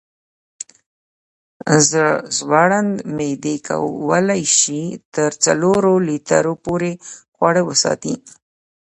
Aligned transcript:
زړوند 2.37 2.91
معدې 3.17 3.55
کولی 3.67 4.43
شي 4.57 4.81
تر 5.15 5.29
څلورو 5.45 5.93
لیټرو 6.07 6.53
پورې 6.65 6.91
خواړه 7.35 7.61
وساتي. 7.69 8.15